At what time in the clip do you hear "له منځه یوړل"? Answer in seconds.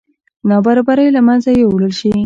1.15-1.93